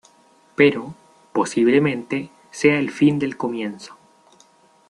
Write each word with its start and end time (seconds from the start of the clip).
Pero, 0.55 0.95
posiblemente, 1.31 2.31
sea 2.49 2.79
el 2.79 2.89
fin 2.89 3.19
del 3.19 3.37
comienzo. 3.37 3.97